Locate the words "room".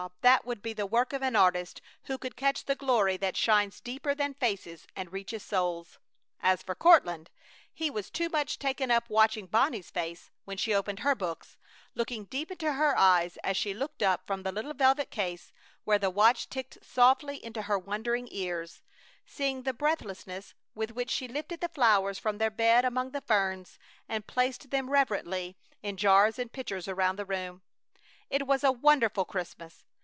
27.25-27.61